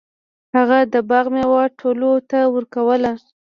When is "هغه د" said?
0.55-0.95